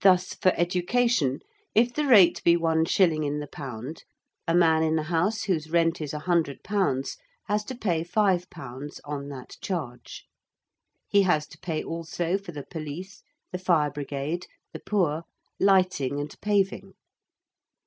[0.00, 1.40] Thus for education,
[1.74, 4.04] if the rate be 1_s._ in the pound,
[4.48, 9.58] a man in a house whose rent is 100_l._ has to pay 5_l._ on that
[9.60, 10.24] charge.
[11.10, 13.22] He has to pay also for the Police,
[13.52, 15.24] the Fire Brigade, the Poor,
[15.60, 16.94] lighting and paving.